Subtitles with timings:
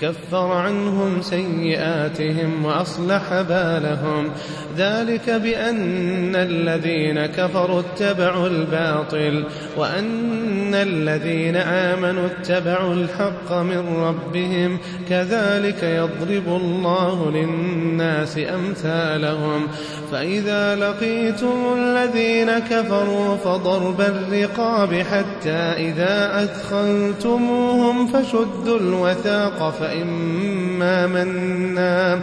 [0.00, 4.30] كفر عنهم سيئاتهم وأصلح بالهم.
[4.76, 9.44] ذلك بأن الذين كفروا اتبعوا الباطل
[9.76, 14.78] وأن الذين آمنوا اتبعوا الحق من ربهم.
[15.10, 19.68] كذلك يضرب الله للناس أمثالهم.
[20.12, 32.22] فإذا لقيتم الذين كفروا فضرب الرقاب حتى إذا أثخنتموهم فشدوا الوثاق فإما منا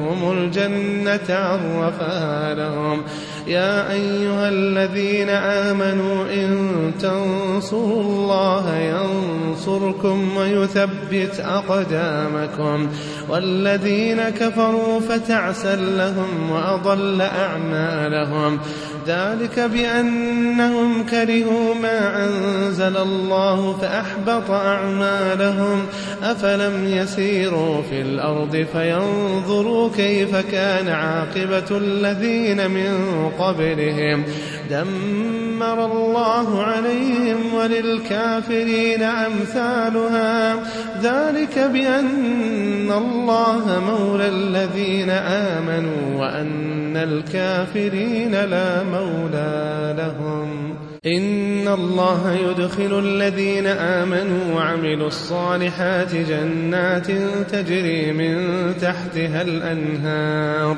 [0.09, 3.01] الجنة عرفها لهم.
[3.47, 12.87] يا أيها الذين آمنوا إن تنصروا الله ينصركم ويثبت أقدامكم.
[13.29, 18.59] والذين كفروا فتعسا لهم وأضل أعمالهم.
[19.07, 25.85] ذلك بأنهم كرهوا ما أنزل الله فأحبط أعمالهم.
[26.23, 32.95] أفلم يسيروا في الأرض فينظروا كيف كان عاقبة الذين من
[33.39, 34.23] قبلهم؟
[34.69, 40.53] دمر الله عليهم وللكافرين أمثالها.
[41.03, 50.90] ذلك بأن الله مولى الذين آمنوا وأن الكافرين لا مولى لهم.
[51.05, 57.11] إن الله يدخل الذين آمنوا وعملوا الصالحات جنات
[57.51, 58.37] تجري من
[58.81, 60.77] تحتها الأنهار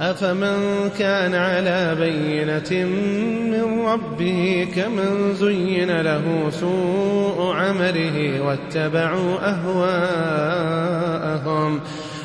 [0.00, 2.86] أفمن كان على بينة
[3.50, 9.80] من ربه كمن زين له سوء عمله واتبعوا أهواءهم.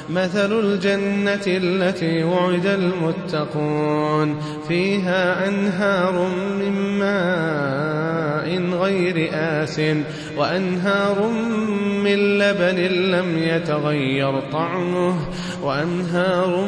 [0.09, 4.39] مثل الجنة التي وعد المتقون.
[4.67, 6.27] فيها أنهار
[6.59, 8.19] من ماء
[8.81, 9.81] غير آس
[10.37, 11.29] وأنهار
[12.03, 12.77] من لبن
[13.11, 15.15] لم يتغير طعمه
[15.63, 16.67] وأنهار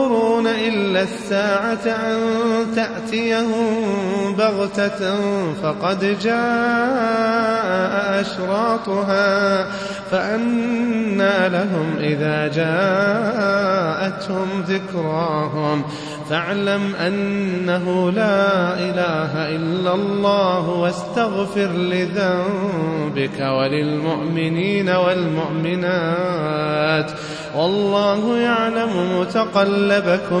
[0.67, 2.17] إلا الساعة أن
[2.75, 5.15] تأتيهم بغتة
[5.63, 9.65] فقد جاء أشراطها
[10.11, 15.83] فأنى لهم إذا جاءتهم ذكراهم
[16.29, 26.31] فاعلم أنه لا إله إلا الله واستغفر لذنبك وللمؤمنين والمؤمنات
[27.55, 30.40] والله يعلم متقلبكم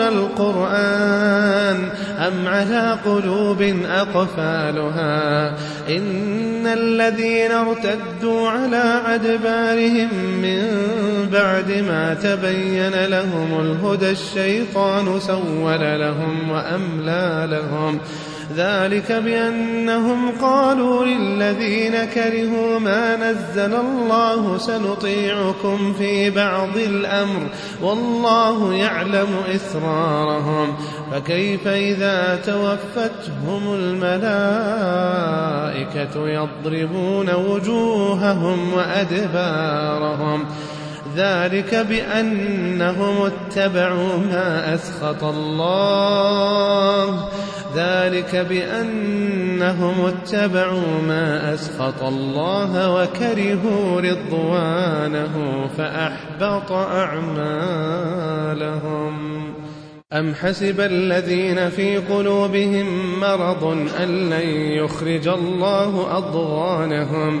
[0.00, 1.88] القرآن
[2.18, 5.48] أم على قلوب أقفالها؟
[5.88, 10.08] إن الذين ارتدوا على أدبارهم
[10.42, 10.66] من
[11.32, 18.00] بعد ما تبين لهم الهدى الشيطان سول لهم وأملى لهم.
[18.56, 27.42] ذلك بأنهم قالوا للذين كرهوا ما نزل الله سنطيعكم في بعض الأمر
[27.82, 30.74] والله يعلم إسرارهم
[31.12, 34.14] فكيف إذا توفتهم الملائكة
[36.28, 40.44] يضربون وجوههم وأدبارهم
[41.16, 47.28] ذلك بأنهم اتبعوا ما أسخط الله
[47.76, 57.94] ذلك بأنهم اتبعوا ما أسخط الله وكرهوا رضوانه فأحبط أعمالهم.
[60.12, 63.64] أم حسب الذين في قلوبهم مرض
[64.02, 67.40] أن لن يخرج الله أضغانهم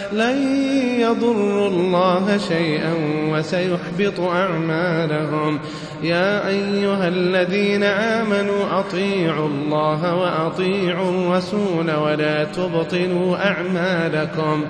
[0.13, 0.37] لن
[0.99, 2.93] يضروا الله شيئا
[3.31, 5.59] وسيحبط أعمالهم.
[6.03, 14.65] يا أيها الذين آمنوا أطيعوا الله وأطيعوا الرسول ولا تبطلوا أعمالكم.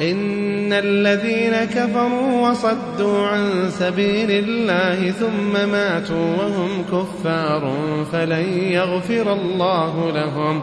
[0.00, 7.72] إن الذين كفروا وصدوا عن سبيل الله ثم ماتوا وهم كفار
[8.12, 10.62] فلن يغفر الله لهم.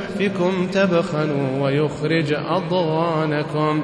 [0.21, 3.81] فيحفكم تبخلوا ويخرج أضغانكم.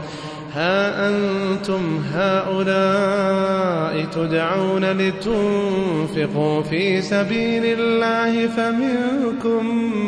[0.54, 9.66] ها أنتم هؤلاء تدعون لتنفقوا في سبيل الله فمنكم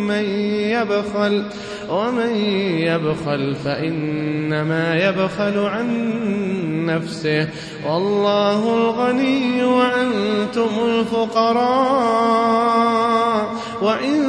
[0.08, 0.24] من
[0.70, 1.46] يبخل
[1.90, 2.36] ومن
[2.80, 6.10] يبخل فإنما يبخل عن
[6.86, 7.48] نفسه.
[7.88, 12.00] والله الغني وأنتم الفقراء.
[13.82, 14.29] وإن